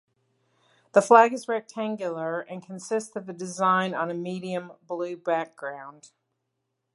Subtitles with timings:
[0.93, 6.09] The flag is rectangular, and consists of a design on a medium blue background.